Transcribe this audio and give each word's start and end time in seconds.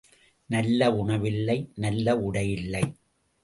நல்ல 0.49 0.95
உணவில்லை, 0.95 1.57
நல்ல 1.75 2.17
உடையில்லை. 2.19 2.83